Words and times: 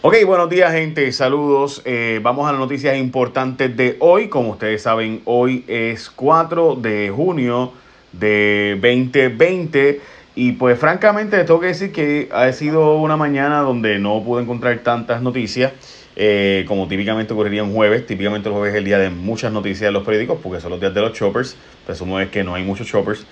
Ok, 0.00 0.14
buenos 0.24 0.48
días 0.48 0.72
gente, 0.72 1.10
saludos. 1.10 1.82
Eh, 1.84 2.20
vamos 2.22 2.48
a 2.48 2.52
las 2.52 2.60
noticias 2.60 2.96
importantes 2.96 3.76
de 3.76 3.96
hoy. 3.98 4.28
Como 4.28 4.50
ustedes 4.50 4.82
saben, 4.82 5.22
hoy 5.24 5.64
es 5.66 6.08
4 6.08 6.76
de 6.76 7.10
junio 7.10 7.72
de 8.12 8.78
2020 8.80 10.00
y 10.36 10.52
pues 10.52 10.78
francamente 10.78 11.36
les 11.36 11.46
tengo 11.46 11.58
que 11.58 11.66
decir 11.66 11.90
que 11.90 12.28
ha 12.30 12.52
sido 12.52 12.94
una 12.98 13.16
mañana 13.16 13.58
donde 13.62 13.98
no 13.98 14.22
pude 14.22 14.42
encontrar 14.44 14.78
tantas 14.84 15.20
noticias. 15.20 15.72
Eh, 16.14 16.64
como 16.68 16.86
típicamente 16.86 17.32
ocurriría 17.32 17.64
un 17.64 17.74
jueves, 17.74 18.06
típicamente 18.06 18.48
el 18.48 18.54
jueves 18.54 18.74
es 18.74 18.78
el 18.78 18.84
día 18.84 18.98
de 18.98 19.10
muchas 19.10 19.50
noticias 19.50 19.88
en 19.88 19.94
los 19.94 20.04
periódicos, 20.04 20.38
porque 20.40 20.60
son 20.60 20.70
los 20.70 20.80
días 20.80 20.94
de 20.94 21.00
los 21.00 21.12
choppers, 21.12 21.56
presumo 21.84 22.20
es 22.20 22.28
que 22.28 22.44
no 22.44 22.54
hay 22.54 22.62
muchos 22.62 22.86
choppers. 22.86 23.26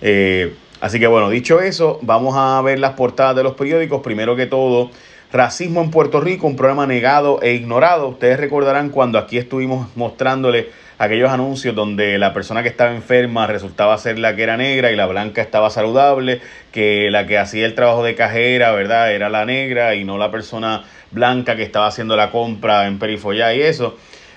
Eh, 0.00 0.54
así 0.80 1.00
que 1.00 1.08
bueno, 1.08 1.30
dicho 1.30 1.60
eso, 1.60 1.98
vamos 2.02 2.36
a 2.36 2.62
ver 2.62 2.78
las 2.78 2.92
portadas 2.92 3.34
de 3.34 3.42
los 3.42 3.54
periódicos. 3.54 4.02
Primero 4.02 4.36
que 4.36 4.46
todo, 4.46 4.90
Racismo 5.32 5.80
en 5.80 5.90
Puerto 5.90 6.20
Rico, 6.20 6.46
un 6.46 6.56
problema 6.56 6.86
negado 6.86 7.40
e 7.40 7.54
ignorado. 7.54 8.08
Ustedes 8.08 8.38
recordarán 8.38 8.90
cuando 8.90 9.18
aquí 9.18 9.38
estuvimos 9.38 9.88
mostrándole 9.96 10.68
aquellos 10.98 11.30
anuncios 11.30 11.74
donde 11.74 12.18
la 12.18 12.34
persona 12.34 12.62
que 12.62 12.68
estaba 12.68 12.94
enferma 12.94 13.46
resultaba 13.46 13.96
ser 13.96 14.18
la 14.18 14.36
que 14.36 14.42
era 14.42 14.58
negra 14.58 14.92
y 14.92 14.96
la 14.96 15.06
blanca 15.06 15.40
estaba 15.40 15.70
saludable, 15.70 16.42
que 16.70 17.08
la 17.10 17.26
que 17.26 17.38
hacía 17.38 17.64
el 17.64 17.74
trabajo 17.74 18.04
de 18.04 18.14
cajera, 18.14 18.72
¿verdad? 18.72 19.10
Era 19.10 19.30
la 19.30 19.46
negra 19.46 19.94
y 19.94 20.04
no 20.04 20.18
la 20.18 20.30
persona 20.30 20.84
blanca 21.12 21.56
que 21.56 21.62
estaba 21.62 21.86
haciendo 21.86 22.14
la 22.14 22.30
compra 22.30 22.86
en 22.86 22.98
Perifollá 22.98 23.54
y 23.54 23.62
eso. 23.62 23.96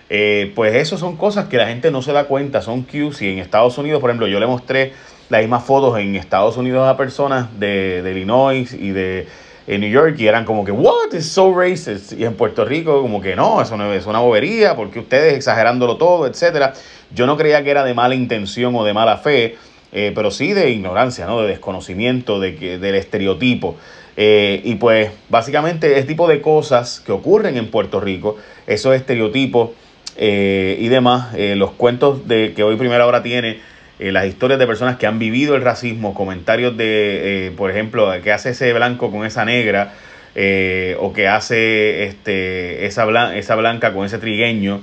Eh, 0.09 0.53
pues 0.55 0.75
eso 0.75 0.98
son 0.98 1.17
cosas 1.17 1.49
que 1.49 1.57
la 1.57 1.67
gente 1.67 1.91
no 1.91 2.03
se 2.03 2.13
da 2.13 2.23
cuenta, 2.23 2.62
son 2.62 2.84
cues 2.84 3.21
y 3.21 3.31
en 3.31 3.39
Estados 3.39 3.77
Unidos, 3.77 3.99
por 3.99 4.12
ejemplo, 4.12 4.27
yo 4.27 4.39
le 4.39 4.48
mostré 4.48 4.93
las 5.27 5.41
mismas 5.41 5.65
fotos 5.65 5.99
en 5.99 6.15
Estados 6.15 6.55
Unidos 6.55 6.87
a 6.87 6.95
personas 6.95 7.59
de, 7.59 8.01
de 8.01 8.12
Illinois 8.12 8.71
y 8.71 8.91
de 8.91 9.27
en 9.67 9.81
New 9.81 9.89
York 9.89 10.15
y 10.19 10.27
eran 10.27 10.45
como 10.45 10.63
que, 10.63 10.71
what 10.71 11.13
is 11.13 11.31
so 11.31 11.53
racist? 11.57 12.13
Y 12.13 12.25
en 12.25 12.35
Puerto 12.35 12.65
Rico 12.65 13.01
como 13.01 13.21
que 13.21 13.35
no, 13.35 13.61
eso 13.61 13.77
no 13.77 13.91
es 13.93 14.05
una 14.05 14.19
bobería, 14.19 14.75
porque 14.75 14.99
ustedes 14.99 15.33
exagerándolo 15.33 15.98
todo, 15.98 16.27
etcétera. 16.27 16.73
Yo 17.13 17.26
no 17.26 17.37
creía 17.37 17.63
que 17.63 17.71
era 17.71 17.84
de 17.84 17.93
mala 17.93 18.15
intención 18.15 18.75
o 18.75 18.84
de 18.84 18.93
mala 18.93 19.17
fe, 19.17 19.57
eh, 19.91 20.12
pero 20.13 20.31
sí 20.31 20.53
de 20.53 20.70
ignorancia, 20.70 21.25
¿no? 21.25 21.41
De 21.41 21.48
desconocimiento 21.48 22.40
de 22.40 22.55
que, 22.55 22.77
del 22.77 22.95
estereotipo. 22.95 23.75
Eh, 24.17 24.62
y 24.63 24.75
pues 24.75 25.12
básicamente 25.29 25.97
ese 25.97 26.07
tipo 26.07 26.27
de 26.27 26.41
cosas 26.41 27.01
que 27.05 27.12
ocurren 27.12 27.57
en 27.57 27.70
Puerto 27.70 27.99
Rico, 27.99 28.37
esos 28.65 28.95
estereotipos 28.95 29.71
eh, 30.15 30.77
y 30.79 30.87
demás, 30.87 31.34
los 31.34 31.71
cuentos 31.71 32.25
de 32.27 32.53
que 32.53 32.63
hoy 32.63 32.77
primera 32.77 33.05
hora 33.05 33.21
tiene 33.21 33.59
eh, 33.99 34.12
las 34.12 34.26
historias 34.26 34.60
de 34.60 34.68
personas 34.68 34.98
que 34.98 35.07
han 35.07 35.20
vivido 35.20 35.55
el 35.55 35.62
racismo, 35.62 36.13
comentarios 36.13 36.76
de, 36.76 37.48
eh, 37.48 37.51
por 37.51 37.71
ejemplo, 37.71 38.12
que 38.21 38.32
hace 38.32 38.49
ese 38.49 38.74
blanco 38.74 39.12
con 39.12 39.26
esa 39.26 39.46
negra, 39.46 39.93
eh, 40.35 40.98
o 40.99 41.13
que 41.13 41.27
hace 41.27 42.04
este, 42.04 42.85
esa, 42.85 43.05
blanca, 43.05 43.37
esa 43.37 43.55
blanca 43.55 43.93
con 43.93 44.05
ese 44.05 44.18
trigueño, 44.18 44.82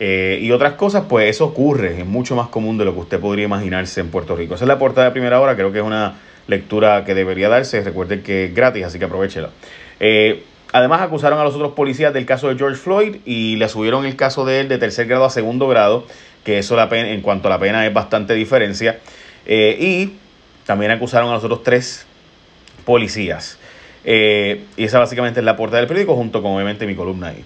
y 0.00 0.50
otras 0.50 0.74
cosas, 0.74 1.04
pues 1.08 1.30
eso 1.30 1.46
ocurre, 1.46 1.98
es 2.00 2.04
mucho 2.04 2.36
más 2.36 2.48
común 2.48 2.76
de 2.76 2.84
lo 2.84 2.92
que 2.92 3.00
usted 3.00 3.20
podría 3.20 3.46
imaginarse 3.46 4.02
en 4.02 4.10
Puerto 4.10 4.36
Rico. 4.36 4.54
Esa 4.54 4.64
es 4.64 4.68
la 4.68 4.78
portada 4.78 5.06
de 5.06 5.12
primera 5.12 5.40
hora, 5.40 5.56
creo 5.56 5.72
que 5.72 5.78
es 5.78 5.84
una 5.84 6.16
lectura 6.46 7.06
que 7.06 7.14
debería 7.14 7.48
darse, 7.48 7.80
recuerde 7.80 8.20
que 8.20 8.46
es 8.46 8.54
gratis, 8.54 8.84
así 8.84 8.98
que 8.98 9.06
aprovechela. 9.06 9.48
Además, 10.74 11.02
acusaron 11.02 11.38
a 11.38 11.44
los 11.44 11.54
otros 11.54 11.72
policías 11.72 12.12
del 12.12 12.26
caso 12.26 12.48
de 12.48 12.56
George 12.56 12.76
Floyd 12.76 13.18
y 13.24 13.54
le 13.54 13.68
subieron 13.68 14.04
el 14.06 14.16
caso 14.16 14.44
de 14.44 14.58
él 14.58 14.68
de 14.68 14.76
tercer 14.76 15.06
grado 15.06 15.24
a 15.24 15.30
segundo 15.30 15.68
grado 15.68 16.04
que 16.44 16.58
eso 16.58 16.76
la 16.76 16.88
pena, 16.88 17.10
en 17.10 17.22
cuanto 17.22 17.48
a 17.48 17.50
la 17.50 17.58
pena 17.58 17.86
es 17.86 17.92
bastante 17.92 18.34
diferencia. 18.34 19.00
Eh, 19.46 19.76
y 19.80 20.12
también 20.66 20.90
acusaron 20.90 21.30
a 21.30 21.34
los 21.34 21.44
otros 21.44 21.62
tres 21.62 22.06
policías. 22.84 23.58
Eh, 24.04 24.64
y 24.76 24.84
esa 24.84 24.98
básicamente 24.98 25.40
es 25.40 25.46
la 25.46 25.56
portada 25.56 25.78
del 25.78 25.88
periódico, 25.88 26.14
junto 26.14 26.42
con 26.42 26.52
obviamente 26.52 26.86
mi 26.86 26.94
columna 26.94 27.28
ahí. 27.28 27.44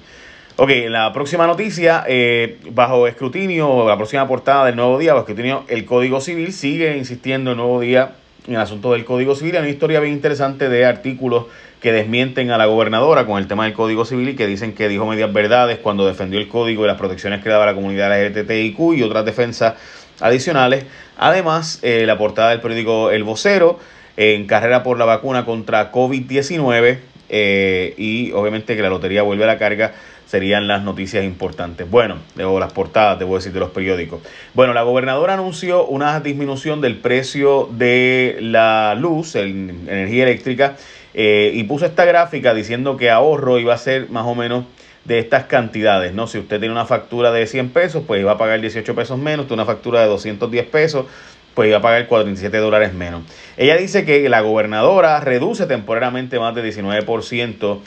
Ok, 0.56 0.70
la 0.88 1.12
próxima 1.12 1.46
noticia, 1.46 2.04
eh, 2.08 2.58
bajo 2.70 3.06
escrutinio, 3.06 3.86
la 3.86 3.96
próxima 3.96 4.26
portada 4.26 4.66
del 4.66 4.74
Nuevo 4.74 4.98
Día, 4.98 5.12
bajo 5.12 5.22
escrutinio, 5.22 5.64
el 5.68 5.84
Código 5.84 6.20
Civil 6.20 6.52
sigue 6.52 6.96
insistiendo 6.96 7.52
el 7.52 7.56
Nuevo 7.56 7.80
Día 7.80 8.16
en 8.48 8.54
el 8.54 8.60
asunto 8.60 8.92
del 8.92 9.04
Código 9.04 9.34
Civil. 9.34 9.56
Hay 9.56 9.60
una 9.60 9.70
historia 9.70 10.00
bien 10.00 10.14
interesante 10.14 10.68
de 10.68 10.86
artículos 10.86 11.44
que 11.80 11.92
desmienten 11.92 12.50
a 12.50 12.58
la 12.58 12.66
gobernadora 12.66 13.26
con 13.26 13.38
el 13.38 13.46
tema 13.46 13.64
del 13.64 13.74
Código 13.74 14.04
Civil 14.04 14.30
y 14.30 14.36
que 14.36 14.46
dicen 14.46 14.74
que 14.74 14.88
dijo 14.88 15.06
medias 15.06 15.32
verdades 15.32 15.78
cuando 15.78 16.06
defendió 16.06 16.40
el 16.40 16.48
código 16.48 16.84
y 16.84 16.86
las 16.88 16.96
protecciones 16.96 17.42
que 17.42 17.50
daba 17.50 17.66
la 17.66 17.74
comunidad 17.74 18.10
LGBTIQ 18.10 18.94
y 18.96 19.02
otras 19.02 19.24
defensas 19.24 19.74
adicionales. 20.20 20.86
Además, 21.18 21.78
eh, 21.82 22.04
la 22.06 22.16
portada 22.16 22.50
del 22.50 22.60
periódico 22.60 23.10
El 23.10 23.22
Vocero 23.22 23.78
en 24.16 24.46
carrera 24.46 24.82
por 24.82 24.98
la 24.98 25.04
vacuna 25.04 25.44
contra 25.44 25.92
COVID-19 25.92 26.98
eh, 27.28 27.94
y 27.98 28.32
obviamente 28.32 28.74
que 28.74 28.82
la 28.82 28.88
lotería 28.88 29.22
vuelve 29.22 29.44
a 29.44 29.48
la 29.48 29.58
carga 29.58 29.92
serían 30.28 30.68
las 30.68 30.82
noticias 30.82 31.24
importantes. 31.24 31.90
Bueno, 31.90 32.18
o 32.44 32.60
las 32.60 32.72
portadas, 32.72 33.18
debo 33.18 33.36
decir, 33.36 33.52
de 33.52 33.60
los 33.60 33.70
periódicos. 33.70 34.20
Bueno, 34.52 34.74
la 34.74 34.82
gobernadora 34.82 35.34
anunció 35.34 35.86
una 35.86 36.20
disminución 36.20 36.82
del 36.82 36.98
precio 36.98 37.68
de 37.72 38.36
la 38.42 38.94
luz, 38.94 39.36
en 39.36 39.86
energía 39.88 40.24
eléctrica, 40.24 40.76
eh, 41.14 41.52
y 41.54 41.64
puso 41.64 41.86
esta 41.86 42.04
gráfica 42.04 42.52
diciendo 42.52 42.98
que 42.98 43.10
ahorro 43.10 43.58
iba 43.58 43.72
a 43.72 43.78
ser 43.78 44.10
más 44.10 44.26
o 44.26 44.34
menos 44.34 44.64
de 45.06 45.18
estas 45.18 45.44
cantidades, 45.44 46.12
¿no? 46.12 46.26
Si 46.26 46.38
usted 46.38 46.58
tiene 46.58 46.72
una 46.72 46.84
factura 46.84 47.32
de 47.32 47.46
100 47.46 47.70
pesos, 47.70 48.04
pues 48.06 48.20
iba 48.20 48.32
a 48.32 48.38
pagar 48.38 48.60
18 48.60 48.94
pesos 48.94 49.18
menos, 49.18 49.46
tiene 49.46 49.62
una 49.62 49.72
factura 49.72 50.02
de 50.02 50.08
210 50.08 50.66
pesos, 50.66 51.06
pues 51.54 51.68
iba 51.68 51.78
a 51.78 51.82
pagar 51.82 52.06
47 52.06 52.54
dólares 52.58 52.92
menos. 52.92 53.22
Ella 53.56 53.78
dice 53.78 54.04
que 54.04 54.28
la 54.28 54.42
gobernadora 54.42 55.18
reduce 55.20 55.64
temporalmente 55.64 56.38
más 56.38 56.54
de 56.54 56.62
19% 56.62 57.80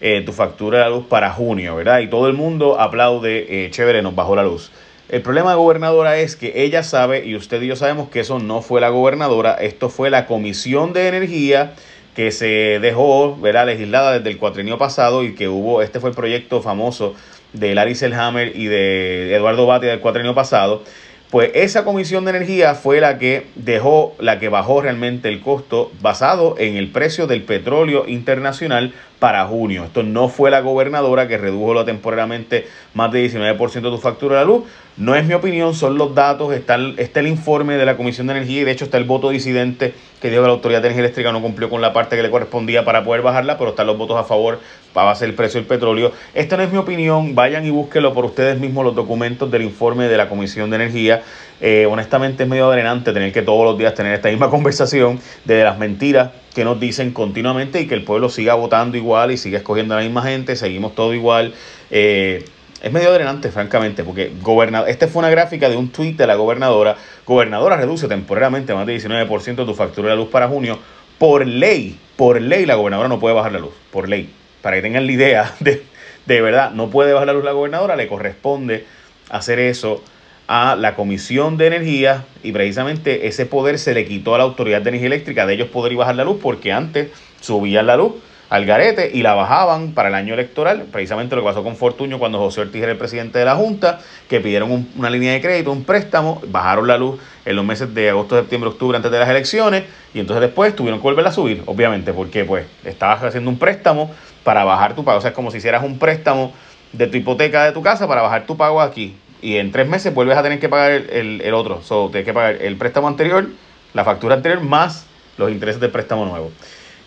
eh, 0.00 0.22
tu 0.24 0.32
factura 0.32 0.78
de 0.78 0.84
la 0.84 0.90
luz 0.90 1.06
para 1.06 1.30
junio, 1.30 1.76
¿verdad? 1.76 2.00
Y 2.00 2.08
todo 2.08 2.28
el 2.28 2.34
mundo 2.34 2.80
aplaude, 2.80 3.66
eh, 3.66 3.70
chévere, 3.70 4.02
nos 4.02 4.14
bajó 4.14 4.36
la 4.36 4.44
luz. 4.44 4.70
El 5.08 5.22
problema 5.22 5.50
de 5.50 5.56
gobernadora 5.56 6.18
es 6.18 6.34
que 6.34 6.64
ella 6.64 6.82
sabe, 6.82 7.24
y 7.24 7.36
usted 7.36 7.62
y 7.62 7.68
yo 7.68 7.76
sabemos 7.76 8.08
que 8.08 8.20
eso 8.20 8.38
no 8.38 8.60
fue 8.60 8.80
la 8.80 8.88
gobernadora, 8.88 9.54
esto 9.54 9.88
fue 9.88 10.10
la 10.10 10.26
Comisión 10.26 10.92
de 10.92 11.06
Energía 11.06 11.74
que 12.16 12.32
se 12.32 12.80
dejó 12.80 13.36
¿verdad? 13.36 13.66
legislada 13.66 14.14
desde 14.14 14.30
el 14.30 14.38
cuatrenio 14.38 14.78
pasado 14.78 15.22
y 15.22 15.34
que 15.34 15.48
hubo, 15.48 15.82
este 15.82 16.00
fue 16.00 16.10
el 16.10 16.16
proyecto 16.16 16.62
famoso 16.62 17.14
de 17.52 17.74
Larry 17.74 17.94
Selhammer 17.94 18.56
y 18.56 18.66
de 18.66 19.34
Eduardo 19.34 19.66
Batia 19.66 19.90
del 19.90 20.00
cuatrenio 20.00 20.34
pasado, 20.34 20.82
pues 21.30 21.50
esa 21.54 21.84
comisión 21.84 22.24
de 22.24 22.30
energía 22.30 22.74
fue 22.74 23.00
la 23.00 23.18
que 23.18 23.46
dejó, 23.54 24.14
la 24.18 24.38
que 24.38 24.48
bajó 24.48 24.80
realmente 24.80 25.28
el 25.28 25.40
costo 25.40 25.90
basado 26.00 26.54
en 26.58 26.76
el 26.76 26.88
precio 26.88 27.26
del 27.26 27.42
petróleo 27.42 28.08
internacional 28.08 28.94
para 29.18 29.46
junio. 29.46 29.84
Esto 29.84 30.02
no 30.02 30.28
fue 30.28 30.50
la 30.50 30.60
gobernadora 30.60 31.28
que 31.28 31.38
redujo 31.38 31.84
temporalmente 31.84 32.66
más 32.94 33.10
de 33.12 33.28
19% 33.28 33.72
de 33.72 33.80
tu 33.80 33.98
factura 33.98 34.38
de 34.38 34.40
la 34.42 34.46
luz. 34.46 34.64
No 34.96 35.14
es 35.14 35.26
mi 35.26 35.34
opinión, 35.34 35.74
son 35.74 35.98
los 35.98 36.14
datos, 36.14 36.54
está 36.54 36.76
el, 36.76 36.94
está 36.98 37.20
el 37.20 37.26
informe 37.26 37.76
de 37.76 37.84
la 37.84 37.98
Comisión 37.98 38.26
de 38.28 38.32
Energía 38.32 38.62
y 38.62 38.64
de 38.64 38.70
hecho 38.70 38.86
está 38.86 38.96
el 38.96 39.04
voto 39.04 39.28
disidente 39.28 39.92
que 40.22 40.30
dijo 40.30 40.40
que 40.40 40.48
la 40.48 40.54
Autoridad 40.54 40.80
de 40.80 40.88
Energía 40.88 41.04
Eléctrica 41.04 41.32
no 41.32 41.42
cumplió 41.42 41.68
con 41.68 41.82
la 41.82 41.92
parte 41.92 42.16
que 42.16 42.22
le 42.22 42.30
correspondía 42.30 42.82
para 42.84 43.04
poder 43.04 43.20
bajarla, 43.20 43.58
pero 43.58 43.70
están 43.70 43.86
los 43.86 43.98
votos 43.98 44.16
a 44.16 44.24
favor 44.24 44.58
para 44.94 45.08
bajar 45.08 45.28
el 45.28 45.34
precio 45.34 45.60
del 45.60 45.68
petróleo. 45.68 46.12
Esta 46.32 46.56
no 46.56 46.62
es 46.62 46.72
mi 46.72 46.78
opinión, 46.78 47.34
vayan 47.34 47.66
y 47.66 47.70
búsquenlo 47.70 48.14
por 48.14 48.24
ustedes 48.24 48.58
mismos 48.58 48.86
los 48.86 48.94
documentos 48.94 49.50
del 49.50 49.62
informe 49.62 50.08
de 50.08 50.16
la 50.16 50.30
Comisión 50.30 50.70
de 50.70 50.76
Energía. 50.76 51.22
Eh, 51.60 51.86
honestamente 51.90 52.44
es 52.44 52.48
medio 52.48 52.66
adrenante 52.66 53.12
tener 53.12 53.32
que 53.32 53.42
todos 53.42 53.64
los 53.64 53.76
días 53.76 53.94
tener 53.94 54.14
esta 54.14 54.30
misma 54.30 54.48
conversación 54.50 55.20
de 55.44 55.62
las 55.62 55.78
mentiras 55.78 56.30
que 56.54 56.64
nos 56.64 56.80
dicen 56.80 57.12
continuamente 57.12 57.82
y 57.82 57.86
que 57.86 57.94
el 57.94 58.02
pueblo 58.02 58.30
siga 58.30 58.54
votando 58.54 58.96
igual 59.06 59.30
y 59.30 59.36
siga 59.36 59.58
escogiendo 59.58 59.94
a 59.94 59.98
la 59.98 60.02
misma 60.02 60.22
gente, 60.22 60.56
seguimos 60.56 60.94
todo 60.94 61.14
igual. 61.14 61.54
Eh, 61.90 62.44
es 62.82 62.92
medio 62.92 63.12
drenante, 63.12 63.50
francamente, 63.50 64.04
porque 64.04 64.32
gobernador, 64.42 64.88
esta 64.90 65.08
fue 65.08 65.20
una 65.20 65.30
gráfica 65.30 65.70
de 65.70 65.76
un 65.76 65.90
tuit 65.90 66.16
de 66.16 66.26
la 66.26 66.34
gobernadora. 66.34 66.96
Gobernadora 67.24 67.76
reduce 67.76 68.08
temporalmente 68.08 68.74
más 68.74 68.86
de 68.86 68.96
19% 68.96 69.54
de 69.54 69.64
tu 69.64 69.74
factura 69.74 70.10
de 70.10 70.16
luz 70.16 70.28
para 70.28 70.48
junio. 70.48 70.78
Por 71.18 71.46
ley, 71.46 71.98
por 72.16 72.40
ley 72.40 72.66
la 72.66 72.74
gobernadora 72.74 73.08
no 73.08 73.18
puede 73.18 73.34
bajar 73.34 73.52
la 73.52 73.60
luz, 73.60 73.72
por 73.90 74.08
ley. 74.08 74.30
Para 74.60 74.76
que 74.76 74.82
tengan 74.82 75.06
la 75.06 75.12
idea 75.12 75.54
de, 75.60 75.84
de 76.26 76.40
verdad, 76.40 76.72
no 76.72 76.90
puede 76.90 77.12
bajar 77.12 77.28
la 77.28 77.32
luz 77.32 77.44
la 77.44 77.52
gobernadora, 77.52 77.96
le 77.96 78.08
corresponde 78.08 78.84
hacer 79.30 79.58
eso 79.58 80.02
a 80.48 80.76
la 80.76 80.94
Comisión 80.94 81.56
de 81.56 81.66
Energía 81.66 82.24
y 82.42 82.52
precisamente 82.52 83.26
ese 83.26 83.46
poder 83.46 83.78
se 83.78 83.94
le 83.94 84.04
quitó 84.04 84.34
a 84.34 84.38
la 84.38 84.44
Autoridad 84.44 84.82
de 84.82 84.90
Energía 84.90 85.08
Eléctrica 85.08 85.46
de 85.46 85.54
ellos 85.54 85.68
poder 85.68 85.94
bajar 85.96 86.14
la 86.14 86.24
luz 86.24 86.38
porque 86.40 86.72
antes 86.72 87.08
subían 87.40 87.86
la 87.86 87.96
luz 87.96 88.12
al 88.48 88.64
garete 88.64 89.10
y 89.12 89.22
la 89.22 89.34
bajaban 89.34 89.92
para 89.92 90.08
el 90.08 90.14
año 90.14 90.34
electoral, 90.34 90.84
precisamente 90.92 91.34
lo 91.34 91.42
que 91.42 91.48
pasó 91.48 91.62
con 91.62 91.76
Fortuño 91.76 92.18
cuando 92.18 92.38
José 92.38 92.60
Ortiz 92.60 92.82
era 92.82 92.92
el 92.92 92.98
presidente 92.98 93.38
de 93.38 93.44
la 93.44 93.56
Junta, 93.56 94.00
que 94.28 94.40
pidieron 94.40 94.88
una 94.96 95.10
línea 95.10 95.32
de 95.32 95.40
crédito, 95.40 95.72
un 95.72 95.84
préstamo, 95.84 96.40
bajaron 96.48 96.86
la 96.86 96.96
luz 96.96 97.20
en 97.44 97.56
los 97.56 97.64
meses 97.64 97.92
de 97.94 98.10
agosto, 98.10 98.38
septiembre, 98.38 98.70
octubre 98.70 98.96
antes 98.96 99.10
de 99.10 99.18
las 99.18 99.28
elecciones 99.28 99.84
y 100.14 100.20
entonces 100.20 100.40
después 100.42 100.74
tuvieron 100.76 101.00
que 101.00 101.04
volverla 101.04 101.30
a 101.30 101.32
subir, 101.32 101.62
obviamente, 101.66 102.12
porque 102.12 102.44
pues 102.44 102.66
estabas 102.84 103.22
haciendo 103.22 103.50
un 103.50 103.58
préstamo 103.58 104.10
para 104.44 104.64
bajar 104.64 104.94
tu 104.94 105.04
pago, 105.04 105.18
o 105.18 105.20
sea, 105.20 105.30
es 105.30 105.36
como 105.36 105.50
si 105.50 105.58
hicieras 105.58 105.82
un 105.82 105.98
préstamo 105.98 106.52
de 106.92 107.06
tu 107.08 107.16
hipoteca 107.16 107.64
de 107.64 107.72
tu 107.72 107.82
casa 107.82 108.06
para 108.06 108.22
bajar 108.22 108.46
tu 108.46 108.56
pago 108.56 108.80
aquí 108.80 109.16
y 109.42 109.56
en 109.56 109.70
tres 109.70 109.88
meses 109.88 110.14
vuelves 110.14 110.36
a 110.36 110.42
tener 110.42 110.58
que 110.58 110.68
pagar 110.68 110.92
el, 110.92 111.40
el, 111.40 111.54
otro. 111.54 111.82
So, 111.82 112.08
tienes 112.10 112.24
que 112.24 112.32
pagar 112.32 112.62
el 112.62 112.76
préstamo 112.76 113.08
anterior, 113.08 113.46
la 113.92 114.04
factura 114.04 114.34
anterior, 114.34 114.60
más 114.60 115.06
los 115.36 115.50
intereses 115.50 115.80
del 115.80 115.90
préstamo 115.90 116.24
nuevo. 116.24 116.50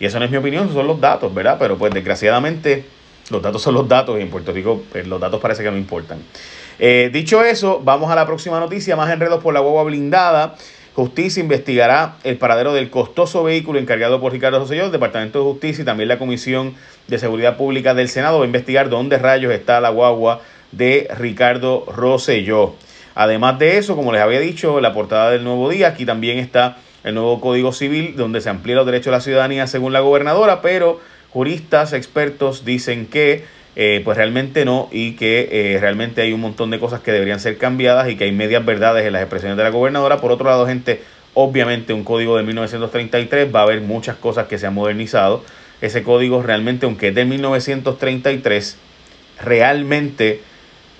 Y 0.00 0.06
eso 0.06 0.18
no 0.18 0.24
es 0.24 0.30
mi 0.30 0.38
opinión, 0.38 0.72
son 0.72 0.86
los 0.86 1.00
datos, 1.00 1.32
¿verdad? 1.32 1.56
Pero 1.58 1.76
pues 1.76 1.92
desgraciadamente 1.92 2.86
los 3.30 3.42
datos 3.42 3.62
son 3.62 3.74
los 3.74 3.86
datos 3.86 4.18
y 4.18 4.22
en 4.22 4.30
Puerto 4.30 4.50
Rico 4.50 4.82
pues, 4.90 5.06
los 5.06 5.20
datos 5.20 5.40
parece 5.40 5.62
que 5.62 5.70
no 5.70 5.76
importan. 5.76 6.18
Eh, 6.78 7.10
dicho 7.12 7.44
eso, 7.44 7.80
vamos 7.84 8.10
a 8.10 8.14
la 8.14 8.26
próxima 8.26 8.58
noticia, 8.58 8.96
más 8.96 9.12
enredos 9.12 9.42
por 9.42 9.52
la 9.52 9.60
guagua 9.60 9.84
blindada. 9.84 10.56
Justicia 10.94 11.40
investigará 11.40 12.16
el 12.24 12.38
paradero 12.38 12.72
del 12.72 12.90
costoso 12.90 13.44
vehículo 13.44 13.78
encargado 13.78 14.20
por 14.20 14.32
Ricardo 14.32 14.58
Rosselló. 14.58 14.86
El 14.86 14.92
Departamento 14.92 15.38
de 15.38 15.44
Justicia 15.44 15.82
y 15.82 15.84
también 15.84 16.08
la 16.08 16.18
Comisión 16.18 16.74
de 17.06 17.18
Seguridad 17.18 17.56
Pública 17.56 17.94
del 17.94 18.08
Senado 18.08 18.38
va 18.38 18.44
a 18.44 18.46
investigar 18.46 18.88
dónde 18.88 19.18
rayos 19.18 19.52
está 19.52 19.80
la 19.80 19.90
guagua 19.90 20.40
de 20.72 21.08
Ricardo 21.16 21.84
Rosselló. 21.86 22.74
Además 23.14 23.58
de 23.58 23.78
eso, 23.78 23.96
como 23.96 24.12
les 24.12 24.22
había 24.22 24.40
dicho, 24.40 24.80
la 24.80 24.92
portada 24.92 25.30
del 25.30 25.44
nuevo 25.44 25.68
día, 25.68 25.88
aquí 25.88 26.06
también 26.06 26.38
está 26.38 26.78
el 27.04 27.14
nuevo 27.14 27.40
Código 27.40 27.72
Civil, 27.72 28.14
donde 28.16 28.40
se 28.40 28.50
amplía 28.50 28.76
los 28.76 28.86
derechos 28.86 29.06
de 29.06 29.12
la 29.12 29.20
ciudadanía 29.20 29.66
según 29.66 29.92
la 29.92 30.00
gobernadora, 30.00 30.60
pero 30.60 31.00
juristas, 31.30 31.92
expertos 31.92 32.64
dicen 32.64 33.06
que 33.06 33.44
eh, 33.76 34.02
pues 34.04 34.16
realmente 34.16 34.64
no 34.64 34.88
y 34.90 35.12
que 35.12 35.48
eh, 35.52 35.78
realmente 35.80 36.22
hay 36.22 36.32
un 36.32 36.40
montón 36.40 36.70
de 36.70 36.80
cosas 36.80 37.00
que 37.00 37.12
deberían 37.12 37.38
ser 37.38 37.56
cambiadas 37.56 38.10
y 38.10 38.16
que 38.16 38.24
hay 38.24 38.32
medias 38.32 38.64
verdades 38.64 39.06
en 39.06 39.12
las 39.12 39.22
expresiones 39.22 39.56
de 39.56 39.62
la 39.62 39.70
gobernadora. 39.70 40.18
Por 40.18 40.32
otro 40.32 40.46
lado, 40.46 40.66
gente, 40.66 41.02
obviamente 41.34 41.92
un 41.92 42.04
código 42.04 42.36
de 42.36 42.42
1933 42.42 43.54
va 43.54 43.60
a 43.60 43.62
haber 43.62 43.80
muchas 43.80 44.16
cosas 44.16 44.48
que 44.48 44.58
se 44.58 44.66
han 44.66 44.74
modernizado. 44.74 45.44
Ese 45.80 46.02
código 46.02 46.42
realmente, 46.42 46.84
aunque 46.84 47.08
es 47.08 47.14
de 47.14 47.24
1933, 47.24 48.76
realmente 49.42 50.42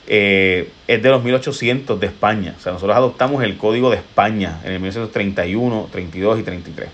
eh, 0.06 0.68
es 0.86 1.02
de 1.02 1.08
los 1.08 1.22
1800 1.22 1.98
de 1.98 2.06
España. 2.06 2.54
O 2.58 2.60
sea, 2.60 2.72
nosotros 2.72 2.96
adoptamos 2.96 3.42
el 3.44 3.56
código 3.56 3.90
de 3.90 3.96
España 3.96 4.60
en 4.64 4.72
el 4.72 4.80
1931, 4.80 5.88
32 5.92 6.40
y 6.40 6.42
33. 6.42 6.88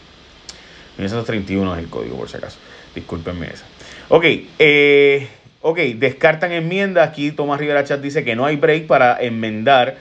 1931 0.99 1.77
es 1.77 1.83
el 1.83 1.89
código, 1.91 2.17
por 2.17 2.29
si 2.29 2.37
acaso. 2.37 2.59
Discúlpenme 2.95 3.47
esa. 3.47 3.65
Ok, 4.09 4.25
eh, 4.59 5.29
Ok, 5.69 5.81
descartan 5.97 6.53
enmienda. 6.53 7.03
Aquí 7.03 7.33
Tomás 7.33 7.59
Rivera 7.59 7.83
Chat 7.83 8.01
dice 8.01 8.23
que 8.23 8.37
no 8.37 8.47
hay 8.47 8.55
break 8.55 8.87
para 8.87 9.21
enmendar 9.21 9.97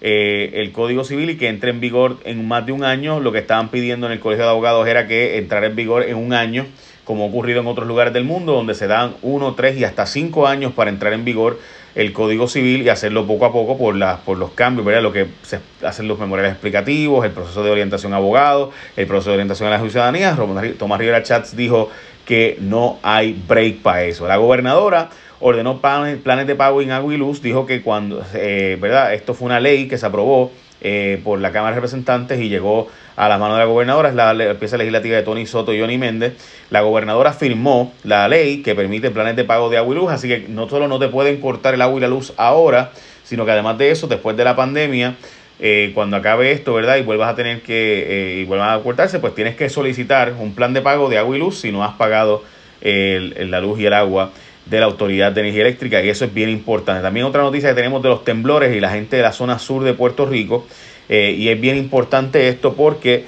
eh, 0.00 0.52
el 0.54 0.70
Código 0.70 1.02
Civil 1.02 1.30
y 1.30 1.36
que 1.36 1.48
entre 1.48 1.70
en 1.70 1.80
vigor 1.80 2.18
en 2.24 2.46
más 2.46 2.64
de 2.64 2.70
un 2.70 2.84
año. 2.84 3.18
Lo 3.18 3.32
que 3.32 3.38
estaban 3.38 3.68
pidiendo 3.70 4.06
en 4.06 4.12
el 4.12 4.20
Colegio 4.20 4.44
de 4.44 4.50
Abogados 4.50 4.86
era 4.86 5.08
que 5.08 5.38
entrara 5.38 5.66
en 5.66 5.74
vigor 5.74 6.04
en 6.04 6.14
un 6.14 6.32
año, 6.34 6.66
como 7.02 7.24
ha 7.24 7.26
ocurrido 7.26 7.60
en 7.60 7.66
otros 7.66 7.88
lugares 7.88 8.12
del 8.12 8.22
mundo, 8.22 8.52
donde 8.52 8.76
se 8.76 8.86
dan 8.86 9.16
uno, 9.22 9.56
tres 9.56 9.76
y 9.76 9.82
hasta 9.82 10.06
cinco 10.06 10.46
años 10.46 10.72
para 10.72 10.88
entrar 10.88 11.12
en 11.12 11.24
vigor 11.24 11.58
el 11.98 12.12
Código 12.12 12.46
Civil 12.46 12.82
y 12.82 12.88
hacerlo 12.90 13.26
poco 13.26 13.44
a 13.44 13.52
poco 13.52 13.76
por, 13.76 13.96
las 13.96 14.20
por 14.20 14.38
los 14.38 14.52
cambios, 14.52 14.86
¿verdad? 14.86 15.02
Lo 15.02 15.12
que 15.12 15.26
se 15.42 15.58
hacen 15.82 16.06
los 16.06 16.16
memoriales 16.16 16.52
explicativos, 16.52 17.24
el 17.24 17.32
proceso 17.32 17.64
de 17.64 17.72
orientación 17.72 18.14
a 18.14 18.18
abogados, 18.18 18.72
el 18.96 19.08
proceso 19.08 19.30
de 19.30 19.34
orientación 19.34 19.66
a 19.66 19.72
la 19.72 19.80
ciudadanía. 19.80 20.36
Tomás 20.78 20.98
Rivera 21.00 21.24
Chats 21.24 21.56
dijo 21.56 21.90
que 22.24 22.56
no 22.60 23.00
hay 23.02 23.32
break 23.48 23.78
para 23.78 24.04
eso. 24.04 24.28
La 24.28 24.36
gobernadora 24.36 25.10
ordenó 25.40 25.80
planes, 25.80 26.46
de 26.46 26.54
pago 26.54 26.80
en 26.82 26.92
agua 26.92 27.12
y 27.12 27.16
luz, 27.16 27.42
dijo 27.42 27.66
que 27.66 27.82
cuando, 27.82 28.24
eh, 28.32 28.78
¿verdad? 28.80 29.12
Esto 29.12 29.34
fue 29.34 29.46
una 29.46 29.58
ley 29.58 29.88
que 29.88 29.98
se 29.98 30.06
aprobó 30.06 30.52
eh, 30.80 31.20
por 31.24 31.40
la 31.40 31.50
Cámara 31.50 31.70
de 31.70 31.76
Representantes 31.76 32.40
y 32.40 32.48
llegó 32.48 32.88
a 33.16 33.28
las 33.28 33.40
manos 33.40 33.56
de 33.56 33.64
la 33.64 33.66
gobernadora, 33.66 34.10
es 34.10 34.14
la, 34.14 34.54
pieza 34.60 34.76
legislativa 34.76 35.16
de 35.16 35.22
Tony 35.22 35.44
Soto 35.44 35.74
y 35.74 35.80
Johnny 35.80 35.98
Méndez. 35.98 36.34
La 36.70 36.82
gobernadora 36.82 37.32
firmó 37.32 37.92
la 38.04 38.28
ley 38.28 38.62
que 38.62 38.76
permite 38.76 39.10
planes 39.10 39.34
de 39.34 39.44
pago 39.44 39.70
de 39.70 39.76
agua 39.76 39.92
y 39.92 39.98
luz, 39.98 40.12
así 40.12 40.28
que 40.28 40.46
no 40.48 40.68
solo 40.68 40.86
no 40.86 41.00
te 41.00 41.08
pueden 41.08 41.40
cortar 41.40 41.74
el 41.74 41.82
agua 41.82 41.98
y 41.98 42.00
la 42.00 42.08
luz 42.08 42.32
ahora, 42.36 42.92
sino 43.24 43.44
que 43.44 43.50
además 43.50 43.76
de 43.76 43.90
eso, 43.90 44.06
después 44.06 44.36
de 44.36 44.44
la 44.44 44.54
pandemia, 44.54 45.16
eh, 45.58 45.90
cuando 45.94 46.16
acabe 46.16 46.52
esto, 46.52 46.74
¿verdad? 46.74 46.96
Y 46.96 47.02
vuelvas 47.02 47.32
a 47.32 47.34
tener 47.34 47.62
que, 47.62 48.36
eh, 48.36 48.40
y 48.40 48.44
vuelvan 48.44 48.70
a 48.70 48.80
cortarse, 48.80 49.18
pues 49.18 49.34
tienes 49.34 49.56
que 49.56 49.68
solicitar 49.68 50.34
un 50.38 50.54
plan 50.54 50.72
de 50.72 50.80
pago 50.80 51.08
de 51.08 51.18
agua 51.18 51.34
y 51.34 51.40
luz 51.40 51.58
si 51.58 51.72
no 51.72 51.82
has 51.84 51.94
pagado 51.94 52.44
la 52.80 53.60
luz 53.60 53.80
y 53.80 53.86
el 53.86 53.92
agua 53.92 54.30
de 54.68 54.80
la 54.80 54.86
Autoridad 54.86 55.32
de 55.32 55.40
Energía 55.40 55.62
Eléctrica 55.62 56.02
y 56.02 56.08
eso 56.08 56.24
es 56.24 56.34
bien 56.34 56.48
importante. 56.48 57.02
También 57.02 57.26
otra 57.26 57.42
noticia 57.42 57.70
que 57.70 57.74
tenemos 57.74 58.02
de 58.02 58.08
los 58.08 58.24
temblores 58.24 58.76
y 58.76 58.80
la 58.80 58.90
gente 58.90 59.16
de 59.16 59.22
la 59.22 59.32
zona 59.32 59.58
sur 59.58 59.84
de 59.84 59.94
Puerto 59.94 60.26
Rico 60.26 60.66
eh, 61.08 61.34
y 61.36 61.48
es 61.48 61.60
bien 61.60 61.76
importante 61.76 62.48
esto 62.48 62.74
porque 62.74 63.24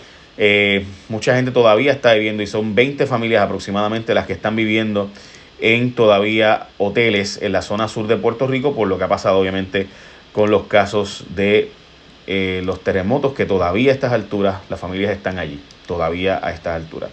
mucha 1.10 1.34
gente 1.34 1.50
todavía 1.50 1.92
está 1.92 2.14
viviendo 2.14 2.42
y 2.42 2.46
son 2.46 2.74
20 2.74 3.06
familias 3.06 3.42
aproximadamente 3.42 4.14
las 4.14 4.26
que 4.26 4.32
están 4.32 4.56
viviendo 4.56 5.10
en 5.60 5.92
todavía 5.92 6.68
hoteles 6.78 7.42
en 7.42 7.52
la 7.52 7.60
zona 7.60 7.88
sur 7.88 8.06
de 8.06 8.16
Puerto 8.16 8.46
Rico 8.46 8.74
por 8.74 8.88
lo 8.88 8.96
que 8.96 9.04
ha 9.04 9.08
pasado 9.08 9.38
obviamente 9.38 9.86
con 10.32 10.50
los 10.50 10.62
casos 10.64 11.24
de 11.34 11.70
eh, 12.26 12.62
los 12.64 12.82
terremotos 12.84 13.32
que 13.32 13.44
todavía 13.44 13.90
a 13.90 13.94
estas 13.94 14.12
alturas 14.12 14.58
las 14.68 14.78
familias 14.78 15.10
están 15.10 15.38
allí, 15.38 15.60
todavía 15.86 16.38
a 16.42 16.52
estas 16.52 16.76
alturas. 16.76 17.10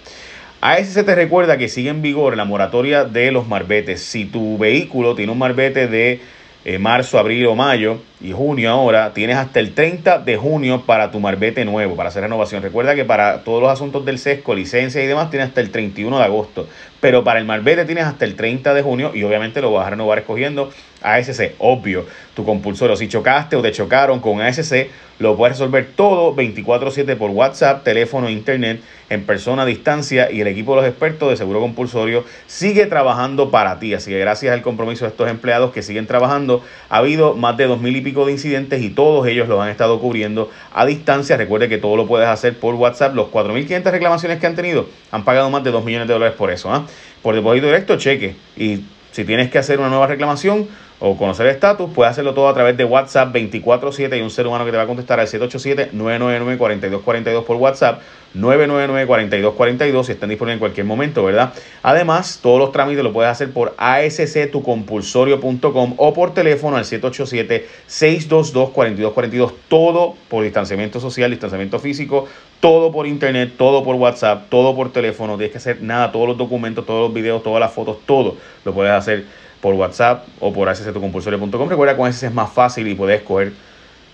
A 0.67 0.79
ese 0.79 0.91
se 0.91 1.03
te 1.05 1.15
recuerda 1.15 1.57
que 1.57 1.69
sigue 1.69 1.89
en 1.89 2.01
vigor 2.01 2.35
la 2.35 2.43
moratoria 2.43 3.05
de 3.05 3.31
los 3.31 3.47
marbetes. 3.47 4.01
Si 4.01 4.25
tu 4.25 4.57
vehículo 4.57 5.15
tiene 5.15 5.31
un 5.31 5.37
marbete 5.37 5.87
de 5.87 6.19
eh, 6.65 6.77
marzo, 6.77 7.17
abril 7.17 7.45
o 7.45 7.55
mayo 7.55 8.01
y 8.19 8.31
junio 8.31 8.71
ahora, 8.71 9.13
tienes 9.13 9.37
hasta 9.37 9.59
el 9.59 9.73
30 9.73 10.19
de 10.19 10.37
junio 10.37 10.83
para 10.85 11.11
tu 11.11 11.19
marbete 11.19 11.65
nuevo, 11.65 11.95
para 11.95 12.09
hacer 12.09 12.23
renovación. 12.23 12.63
Recuerda 12.63 12.95
que 12.95 13.05
para 13.05 13.43
todos 13.43 13.61
los 13.61 13.71
asuntos 13.71 14.05
del 14.05 14.17
sesco, 14.17 14.55
licencia 14.55 15.03
y 15.03 15.07
demás, 15.07 15.29
tienes 15.29 15.49
hasta 15.49 15.61
el 15.61 15.69
31 15.69 16.17
de 16.17 16.23
agosto. 16.23 16.67
Pero 16.99 17.23
para 17.23 17.39
el 17.39 17.45
marbete 17.45 17.85
tienes 17.85 18.05
hasta 18.05 18.25
el 18.25 18.35
30 18.35 18.73
de 18.73 18.81
junio 18.81 19.11
y 19.13 19.21
obviamente 19.23 19.61
lo 19.61 19.71
vas 19.71 19.85
a 19.85 19.91
renovar 19.91 20.17
escogiendo 20.17 20.71
ASC, 21.03 21.53
obvio, 21.59 22.05
tu 22.33 22.43
compulsorio. 22.43 22.95
Si 22.95 23.07
chocaste 23.07 23.55
o 23.55 23.61
te 23.61 23.71
chocaron 23.71 24.19
con 24.19 24.41
ASC, 24.41 24.89
lo 25.19 25.35
puedes 25.35 25.57
resolver 25.57 25.87
todo 25.95 26.35
24/7 26.35 27.15
por 27.15 27.31
WhatsApp, 27.31 27.83
teléfono, 27.83 28.29
internet, 28.29 28.81
en 29.09 29.23
persona, 29.25 29.63
a 29.63 29.65
distancia 29.65 30.31
y 30.31 30.41
el 30.41 30.47
equipo 30.47 30.75
de 30.75 30.81
los 30.81 30.89
expertos 30.89 31.29
de 31.29 31.37
seguro 31.37 31.59
compulsorio 31.59 32.23
sigue 32.45 32.85
trabajando 32.87 33.49
para 33.51 33.79
ti. 33.79 33.93
Así 33.93 34.11
que 34.11 34.19
gracias 34.19 34.53
al 34.53 34.61
compromiso 34.61 35.05
de 35.05 35.11
estos 35.11 35.29
empleados 35.29 35.71
que 35.71 35.81
siguen 35.81 36.07
trabajando, 36.07 36.63
ha 36.89 36.97
habido 36.97 37.35
más 37.35 37.57
de 37.57 37.65
dos 37.65 37.79
mil 37.79 37.95
y 37.95 38.01
pico 38.07 38.25
de 38.25 38.31
incidentes 38.31 38.81
y 38.81 38.89
todos 38.89 39.27
ellos 39.27 39.49
los 39.49 39.59
han 39.59 39.67
estado 39.67 39.99
cubriendo 39.99 40.49
a 40.73 40.85
distancia. 40.85 41.35
Recuerde 41.35 41.67
que 41.67 41.77
todo 41.77 41.97
lo 41.97 42.07
puedes 42.07 42.29
hacer 42.29 42.57
por 42.57 42.75
WhatsApp. 42.75 43.13
Los 43.13 43.27
4.500 43.27 43.91
reclamaciones 43.91 44.39
que 44.39 44.47
han 44.47 44.55
tenido 44.55 44.87
han 45.11 45.25
pagado 45.25 45.49
más 45.49 45.61
de 45.65 45.71
2 45.71 45.83
millones 45.83 46.07
de 46.07 46.13
dólares 46.13 46.35
por 46.37 46.49
eso. 46.49 46.73
¿ah? 46.73 46.87
Por 47.21 47.35
depósito 47.35 47.65
directo, 47.65 47.97
cheque. 47.97 48.37
Y 48.55 48.85
si 49.11 49.25
tienes 49.25 49.51
que 49.51 49.57
hacer 49.57 49.79
una 49.79 49.89
nueva 49.89 50.07
reclamación, 50.07 50.69
o 50.99 51.15
conocer 51.15 51.45
el 51.45 51.53
estatus, 51.53 51.91
puedes 51.93 52.09
hacerlo 52.11 52.33
todo 52.33 52.49
a 52.49 52.53
través 52.53 52.75
de 52.75 52.83
WhatsApp 52.83 53.33
24-7 53.35 54.17
y 54.17 54.21
un 54.21 54.31
ser 54.31 54.47
humano 54.47 54.65
que 54.65 54.71
te 54.71 54.77
va 54.77 54.83
a 54.83 54.87
contestar 54.87 55.19
al 55.19 55.27
787-999-4242 55.27 57.43
por 57.43 57.57
WhatsApp, 57.57 58.01
999-4242 58.35 60.05
si 60.05 60.13
están 60.13 60.29
disponibles 60.29 60.55
en 60.55 60.59
cualquier 60.59 60.87
momento, 60.87 61.23
¿verdad? 61.23 61.53
Además, 61.83 62.39
todos 62.41 62.57
los 62.59 62.71
trámites 62.71 63.03
lo 63.03 63.13
puedes 63.13 63.31
hacer 63.31 63.51
por 63.51 63.75
asctucompulsorio.com 63.77 65.93
o 65.97 66.13
por 66.15 66.33
teléfono 66.33 66.77
al 66.77 66.85
787-622-4242, 66.85 69.53
todo 69.67 70.15
por 70.29 70.43
distanciamiento 70.43 70.99
social, 70.99 71.29
distanciamiento 71.29 71.77
físico, 71.77 72.25
todo 72.59 72.91
por 72.91 73.05
internet, 73.05 73.53
todo 73.55 73.83
por 73.83 73.93
WhatsApp, 73.95 74.45
todo 74.49 74.75
por 74.75 74.91
teléfono, 74.91 75.33
no 75.33 75.37
tienes 75.37 75.51
que 75.51 75.59
hacer 75.59 75.83
nada, 75.83 76.11
todos 76.11 76.27
los 76.27 76.39
documentos, 76.39 76.87
todos 76.87 77.07
los 77.07 77.13
videos, 77.13 77.43
todas 77.43 77.59
las 77.59 77.71
fotos, 77.71 77.97
todo 78.07 78.35
lo 78.65 78.73
puedes 78.73 78.93
hacer 78.93 79.25
por 79.61 79.73
WhatsApp 79.73 80.25
o 80.39 80.53
por 80.53 80.69
accesatucompulsorio.com. 80.69 81.69
Recuerda 81.69 81.97
con 81.97 82.09
ese 82.09 82.27
es 82.27 82.33
más 82.33 82.51
fácil 82.51 82.87
y 82.87 82.95
puedes 82.95 83.19
escoger 83.19 83.53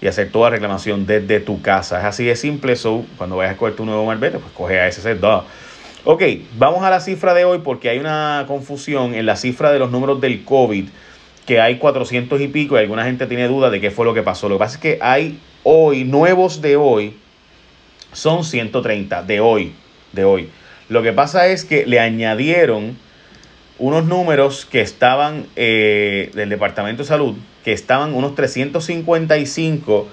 y 0.01 0.07
hacer 0.07 0.31
toda 0.31 0.49
reclamación 0.49 1.05
desde 1.05 1.39
tu 1.39 1.61
casa. 1.61 1.99
Es 1.99 2.05
así 2.05 2.25
de 2.25 2.35
simple. 2.35 2.75
So, 2.75 3.05
cuando 3.17 3.37
vayas 3.37 3.51
a 3.51 3.53
escoger 3.53 3.75
tu 3.75 3.85
nuevo 3.85 4.05
marbete, 4.05 4.37
pues 4.37 4.51
coge 4.53 4.79
ASC. 4.79 5.15
Duh. 5.19 5.43
Ok, 6.05 6.21
vamos 6.57 6.83
a 6.83 6.89
la 6.89 6.99
cifra 6.99 7.33
de 7.33 7.45
hoy 7.45 7.59
porque 7.63 7.89
hay 7.89 7.99
una 7.99 8.43
confusión 8.45 9.15
en 9.15 9.25
la 9.25 9.37
cifra 9.37 9.71
de 9.71 9.79
los 9.79 9.89
números 9.89 10.19
del 10.19 10.43
COVID, 10.43 10.89
que 11.45 11.61
hay 11.61 11.77
400 11.77 12.41
y 12.41 12.49
pico 12.49 12.75
y 12.75 12.79
alguna 12.79 13.05
gente 13.05 13.25
tiene 13.25 13.47
duda 13.47 13.69
de 13.69 13.79
qué 13.79 13.89
fue 13.89 14.05
lo 14.05 14.13
que 14.13 14.21
pasó. 14.21 14.49
Lo 14.49 14.55
que 14.55 14.59
pasa 14.59 14.75
es 14.75 14.81
que 14.81 14.99
hay 15.01 15.39
hoy, 15.63 16.03
nuevos 16.03 16.61
de 16.61 16.75
hoy, 16.75 17.15
son 18.11 18.43
130 18.43 19.23
de 19.23 19.39
hoy, 19.39 19.71
de 20.11 20.25
hoy. 20.25 20.49
Lo 20.89 21.01
que 21.01 21.13
pasa 21.13 21.47
es 21.47 21.63
que 21.63 21.85
le 21.85 22.01
añadieron 22.01 22.97
unos 23.79 24.05
números 24.05 24.65
que 24.65 24.81
estaban 24.81 25.47
eh, 25.55 26.31
del 26.33 26.49
Departamento 26.49 27.03
de 27.03 27.07
Salud, 27.07 27.35
que 27.63 27.73
estaban 27.73 28.13
unos 28.13 28.35
355 28.35 30.07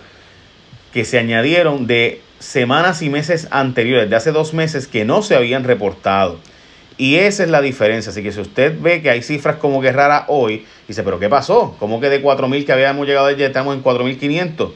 que 0.93 1.05
se 1.05 1.19
añadieron 1.19 1.87
de 1.87 2.21
semanas 2.39 3.03
y 3.03 3.11
meses 3.11 3.49
anteriores, 3.51 4.09
de 4.11 4.17
hace 4.17 4.33
dos 4.33 4.55
meses 4.55 4.87
que 4.87 5.05
no 5.05 5.23
se 5.23 5.37
habían 5.37 5.65
reportado. 5.65 6.39
Y 6.97 7.17
esa 7.17 7.45
es 7.45 7.51
la 7.51 7.63
diferencia. 7.63 8.11
Así 8.11 8.23
que 8.23 8.33
si 8.33 8.41
usted 8.41 8.77
ve 8.79 9.01
que 9.01 9.09
hay 9.09 9.23
cifras 9.23 9.57
como 9.57 9.81
que 9.81 9.91
raras 9.93 10.25
hoy, 10.29 10.67
dice, 10.87 11.03
pero 11.03 11.19
¿qué 11.19 11.29
pasó? 11.29 11.75
¿Cómo 11.79 12.01
que 12.01 12.11
de 12.11 12.23
4.000 12.23 12.67
que 12.67 12.73
habíamos 12.73 13.07
llegado 13.07 13.31
ya 13.31 13.47
estamos 13.47 13.75
en 13.75 13.83
4.500? 13.83 14.73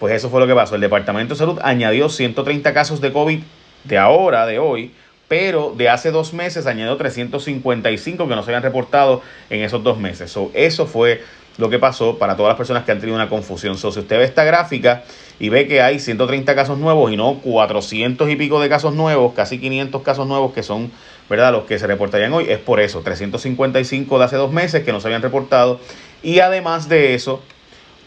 Pues 0.00 0.14
eso 0.14 0.30
fue 0.30 0.40
lo 0.40 0.46
que 0.46 0.54
pasó. 0.54 0.74
El 0.74 0.80
Departamento 0.80 1.34
de 1.34 1.38
Salud 1.38 1.58
añadió 1.62 2.08
130 2.08 2.72
casos 2.72 3.00
de 3.00 3.12
COVID 3.12 3.40
de 3.84 3.98
ahora, 3.98 4.46
de 4.46 4.58
hoy, 4.58 4.92
pero 5.30 5.72
de 5.76 5.88
hace 5.88 6.10
dos 6.10 6.32
meses 6.32 6.66
añadió 6.66 6.96
355 6.96 8.26
que 8.26 8.34
no 8.34 8.42
se 8.42 8.50
habían 8.50 8.64
reportado 8.64 9.22
en 9.48 9.62
esos 9.62 9.80
dos 9.84 9.96
meses. 9.96 10.36
eso 10.54 10.86
fue 10.86 11.22
lo 11.56 11.70
que 11.70 11.78
pasó 11.78 12.18
para 12.18 12.36
todas 12.36 12.50
las 12.50 12.56
personas 12.56 12.82
que 12.82 12.90
han 12.90 12.98
tenido 12.98 13.14
una 13.14 13.28
confusión. 13.28 13.78
si 13.78 13.86
usted 13.86 14.18
ve 14.18 14.24
esta 14.24 14.42
gráfica 14.42 15.04
y 15.38 15.48
ve 15.48 15.68
que 15.68 15.82
hay 15.82 16.00
130 16.00 16.52
casos 16.56 16.78
nuevos 16.78 17.12
y 17.12 17.16
no 17.16 17.34
400 17.44 18.28
y 18.28 18.34
pico 18.34 18.60
de 18.60 18.68
casos 18.68 18.92
nuevos, 18.92 19.32
casi 19.32 19.60
500 19.60 20.02
casos 20.02 20.26
nuevos 20.26 20.52
que 20.52 20.64
son 20.64 20.90
¿verdad? 21.28 21.52
Los 21.52 21.62
que 21.62 21.78
se 21.78 21.86
reportarían 21.86 22.32
hoy 22.32 22.46
es 22.48 22.58
por 22.58 22.80
eso, 22.80 23.02
355 23.02 24.18
de 24.18 24.24
hace 24.24 24.34
dos 24.34 24.50
meses 24.50 24.82
que 24.82 24.90
no 24.90 25.00
se 25.00 25.06
habían 25.06 25.22
reportado 25.22 25.78
y 26.24 26.40
además 26.40 26.88
de 26.88 27.14
eso, 27.14 27.40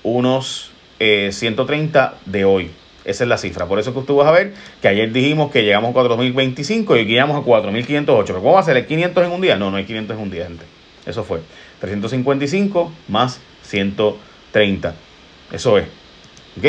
unos 0.03 0.71
130 0.99 2.15
eh, 2.17 2.29
de 2.29 2.43
hoy. 2.43 2.82
Esa 3.05 3.23
es 3.23 3.27
la 3.27 3.37
cifra. 3.37 3.65
Por 3.65 3.79
eso 3.79 3.93
que 3.93 4.01
tú 4.01 4.15
vas 4.15 4.27
a 4.27 4.31
ver 4.31 4.53
que 4.81 4.87
ayer 4.87 5.11
dijimos 5.11 5.51
que 5.51 5.63
llegamos 5.63 5.95
a 5.95 5.99
4.025 5.99 7.01
y 7.01 7.05
llegamos 7.05 7.37
a 7.37 7.45
4.508. 7.45 8.23
¿Pero 8.25 8.39
cómo 8.39 8.53
va 8.53 8.61
a 8.61 8.63
ser? 8.63 8.77
¿El 8.77 8.85
500 8.85 9.25
en 9.25 9.31
un 9.31 9.41
día? 9.41 9.57
No, 9.57 9.71
no 9.71 9.77
hay 9.77 9.85
500 9.85 10.15
en 10.15 10.23
un 10.23 10.31
día, 10.31 10.45
gente. 10.45 10.65
Eso 11.05 11.23
fue. 11.23 11.41
355 11.81 12.91
más 13.09 13.41
130. 13.63 14.95
Eso 15.51 15.77
es. 15.77 15.85
¿Ok? 16.57 16.65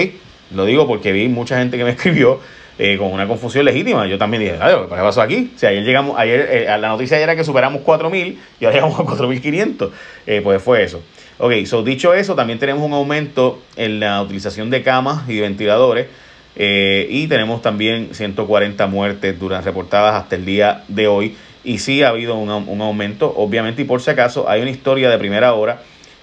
Lo 0.55 0.65
digo 0.65 0.87
porque 0.87 1.13
vi 1.13 1.29
mucha 1.29 1.59
gente 1.59 1.77
que 1.77 1.85
me 1.85 1.91
escribió 1.93 2.41
eh, 2.79 2.97
con 2.99 3.13
una 3.13 3.29
confusión 3.29 3.65
legítima. 3.65 4.07
Yo 4.07 4.19
también 4.19 4.43
dije, 4.43 4.57
¿qué 4.59 4.89
pasó 4.89 5.23
aquí? 5.23 5.53
O 5.55 5.59
sea, 5.59 5.71
ayer 5.71 5.85
llegamos, 5.85 6.19
ayer, 6.19 6.49
eh, 6.51 6.65
la 6.67 6.89
noticia 6.89 7.17
ayer 7.17 7.29
era 7.29 7.37
que 7.37 7.45
superamos 7.45 7.83
4.000 7.83 8.37
y 8.61 8.65
ahora 8.65 8.77
llegamos 8.77 8.99
a 8.99 9.05
4.500. 9.05 9.91
Eh, 10.27 10.41
pues 10.43 10.61
fue 10.63 10.83
eso. 10.83 11.01
Ok, 11.39 11.53
so 11.67 11.83
dicho 11.83 12.15
eso, 12.15 12.37
también 12.37 12.59
tenemos 12.59 12.83
un 12.83 12.93
aumento 12.93 13.61
en 13.77 13.99
la 13.99 14.23
utilización 14.23 14.71
de 14.71 14.83
camas 14.83 15.29
y 15.29 15.41
ventiladores. 15.41 16.07
y 16.57 17.27
tenemos 17.27 17.61
también 17.63 18.15
140 18.15 18.87
muertes 18.87 19.39
durante, 19.39 19.67
reportadas 19.67 20.15
hasta 20.15 20.37
el 20.37 20.45
día 20.45 20.85
de 20.89 21.09
hoy. 21.09 21.37
Y 21.65 21.79
sí 21.79 22.03
ha 22.03 22.11
habido 22.11 22.37
un, 22.37 22.51
un 22.51 22.81
aumento, 22.81 23.33
obviamente, 23.37 23.83
y 23.83 23.85
por 23.85 24.01
si 24.01 24.11
acaso 24.11 24.49
hay 24.49 24.63
una 24.63 24.71
historia 24.71 25.11
de 25.11 25.19
primera 25.19 25.55
hora 25.55 25.81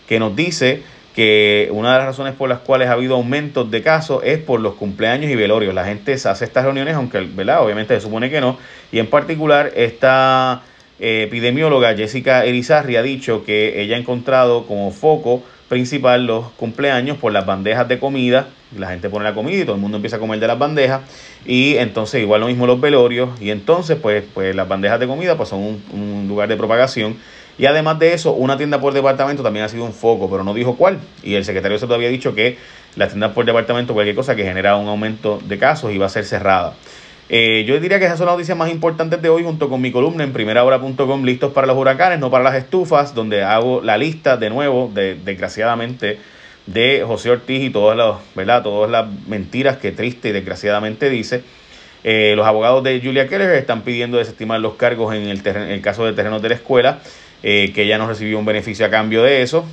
que 0.07 0.19
nos 0.19 0.35
dice 0.35 0.83
que 1.15 1.67
una 1.71 1.91
de 1.91 1.97
las 1.97 2.07
razones 2.07 2.33
por 2.35 2.47
las 2.47 2.59
cuales 2.59 2.87
ha 2.87 2.93
habido 2.93 3.15
aumentos 3.15 3.69
de 3.69 3.81
casos 3.81 4.21
es 4.23 4.39
por 4.39 4.61
los 4.61 4.75
cumpleaños 4.75 5.29
y 5.29 5.35
velorios. 5.35 5.73
La 5.73 5.85
gente 5.85 6.13
hace 6.13 6.45
estas 6.45 6.63
reuniones, 6.63 6.95
aunque 6.95 7.19
¿verdad? 7.19 7.63
obviamente 7.63 7.95
se 7.95 8.01
supone 8.01 8.29
que 8.29 8.39
no. 8.39 8.57
Y 8.91 8.99
en 8.99 9.07
particular, 9.07 9.71
esta 9.75 10.61
eh, 10.63 10.70
epidemióloga 11.01 11.95
Jessica 11.95 12.45
Erizarri 12.45 12.95
ha 12.95 13.01
dicho 13.01 13.43
que 13.43 13.81
ella 13.81 13.95
ha 13.95 13.99
encontrado 13.99 14.67
como 14.67 14.91
foco 14.91 15.43
principal 15.71 16.25
los 16.25 16.51
cumpleaños 16.51 17.17
por 17.17 17.31
las 17.31 17.45
bandejas 17.45 17.87
de 17.87 17.97
comida. 17.97 18.49
La 18.77 18.89
gente 18.89 19.09
pone 19.09 19.23
la 19.23 19.33
comida 19.33 19.61
y 19.61 19.63
todo 19.63 19.75
el 19.75 19.81
mundo 19.81 19.97
empieza 19.97 20.17
a 20.17 20.19
comer 20.19 20.37
de 20.39 20.47
las 20.47 20.59
bandejas. 20.59 21.01
Y 21.45 21.77
entonces 21.77 22.21
igual 22.21 22.41
lo 22.41 22.47
mismo 22.47 22.67
los 22.67 22.81
velorios. 22.81 23.29
Y 23.39 23.51
entonces 23.51 23.97
pues, 24.01 24.23
pues 24.33 24.53
las 24.53 24.67
bandejas 24.67 24.99
de 24.99 25.07
comida 25.07 25.37
pues 25.37 25.47
son 25.47 25.81
un, 25.93 26.25
lugar 26.27 26.49
de 26.49 26.57
propagación. 26.57 27.15
Y 27.57 27.67
además 27.67 27.99
de 27.99 28.13
eso, 28.13 28.33
una 28.33 28.57
tienda 28.57 28.81
por 28.81 28.93
departamento 28.93 29.43
también 29.43 29.65
ha 29.65 29.69
sido 29.69 29.85
un 29.85 29.93
foco, 29.93 30.29
pero 30.29 30.43
no 30.43 30.53
dijo 30.53 30.75
cuál. 30.75 30.99
Y 31.23 31.35
el 31.35 31.45
secretario 31.45 31.79
se 31.79 31.85
había 31.85 32.09
dicho 32.09 32.35
que 32.35 32.57
la 32.97 33.07
tienda 33.07 33.33
por 33.33 33.45
departamento, 33.45 33.93
cualquier 33.93 34.15
cosa 34.15 34.35
que 34.35 34.43
genera 34.43 34.75
un 34.75 34.89
aumento 34.89 35.39
de 35.45 35.57
casos, 35.57 35.93
iba 35.93 36.05
a 36.05 36.09
ser 36.09 36.25
cerrada. 36.25 36.73
Eh, 37.33 37.63
yo 37.65 37.79
diría 37.79 37.97
que 37.97 38.03
esas 38.03 38.17
son 38.17 38.27
las 38.27 38.35
noticias 38.35 38.57
más 38.57 38.69
importantes 38.69 39.21
de 39.21 39.29
hoy, 39.29 39.43
junto 39.43 39.69
con 39.69 39.79
mi 39.79 39.89
columna 39.89 40.25
en 40.25 40.33
primerahora.com, 40.33 41.23
listos 41.23 41.53
para 41.53 41.65
los 41.65 41.77
huracanes, 41.77 42.19
no 42.19 42.29
para 42.29 42.43
las 42.43 42.55
estufas, 42.55 43.15
donde 43.15 43.41
hago 43.41 43.81
la 43.81 43.97
lista 43.97 44.35
de 44.35 44.49
nuevo, 44.49 44.91
de, 44.93 45.15
desgraciadamente, 45.15 46.19
de 46.65 47.05
José 47.07 47.29
Ortiz 47.29 47.63
y 47.63 47.69
todas 47.69 47.97
las, 47.97 48.17
¿verdad? 48.35 48.63
todas 48.63 48.91
las 48.91 49.07
mentiras 49.27 49.77
que 49.77 49.93
triste 49.93 50.27
y 50.27 50.31
desgraciadamente 50.33 51.09
dice. 51.09 51.41
Eh, 52.03 52.33
los 52.35 52.45
abogados 52.45 52.83
de 52.83 52.99
Julia 53.01 53.29
Keller 53.29 53.51
están 53.51 53.83
pidiendo 53.83 54.17
desestimar 54.17 54.59
los 54.59 54.73
cargos 54.73 55.15
en 55.15 55.29
el, 55.29 55.41
en 55.47 55.71
el 55.71 55.81
caso 55.81 56.05
de 56.05 56.11
terrenos 56.11 56.41
de 56.41 56.49
la 56.49 56.55
escuela. 56.55 56.99
Eh, 57.43 57.71
que 57.73 57.83
ella 57.83 57.97
no 57.97 58.07
recibió 58.07 58.37
un 58.37 58.45
beneficio 58.45 58.85
a 58.85 58.89
cambio 58.89 59.23
de 59.23 59.41
eso 59.41 59.65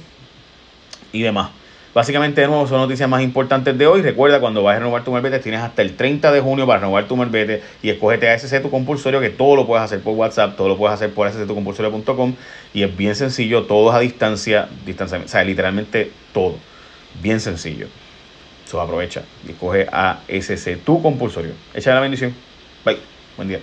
y 1.12 1.22
demás. 1.22 1.50
Básicamente, 1.94 2.40
de 2.40 2.46
nuevo, 2.46 2.66
son 2.66 2.78
noticias 2.78 3.08
más 3.08 3.22
importantes 3.22 3.76
de 3.76 3.86
hoy. 3.86 4.02
Recuerda, 4.02 4.40
cuando 4.40 4.62
vayas 4.62 4.76
a 4.76 4.80
renovar 4.80 5.04
tu 5.04 5.12
Merbete, 5.12 5.38
tienes 5.38 5.60
hasta 5.60 5.82
el 5.82 5.96
30 5.96 6.30
de 6.32 6.40
junio 6.40 6.66
para 6.66 6.80
renovar 6.80 7.08
tu 7.08 7.16
Merbete 7.16 7.62
y 7.82 7.90
escógete 7.90 8.28
a 8.28 8.34
SC 8.34 8.60
tu 8.60 8.70
compulsorio, 8.70 9.20
que 9.20 9.30
todo 9.30 9.56
lo 9.56 9.66
puedes 9.66 9.84
hacer 9.84 10.00
por 10.00 10.14
WhatsApp, 10.14 10.56
todo 10.56 10.68
lo 10.68 10.76
puedes 10.76 10.94
hacer 10.94 11.12
por 11.12 11.30
sctucompulsorio.com 11.30 12.34
y 12.74 12.82
es 12.82 12.96
bien 12.96 13.14
sencillo, 13.14 13.64
todo 13.64 13.90
a 13.90 14.00
distancia, 14.00 14.68
distancia, 14.84 15.18
o 15.24 15.28
sea, 15.28 15.42
literalmente 15.44 16.12
todo. 16.32 16.56
Bien 17.22 17.40
sencillo. 17.40 17.88
Eso 18.66 18.80
aprovecha 18.80 19.22
y 19.46 19.52
escoge 19.52 19.86
a 19.90 20.20
SC 20.28 20.76
tu 20.84 21.00
compulsorio. 21.00 21.52
Echa 21.72 21.94
la 21.94 22.00
bendición. 22.00 22.34
Bye. 22.84 22.98
Buen 23.36 23.48
día. 23.48 23.60